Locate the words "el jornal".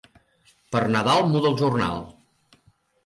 1.53-2.03